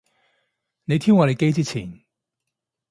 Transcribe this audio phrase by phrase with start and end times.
[0.85, 2.01] 你挑我哋機之前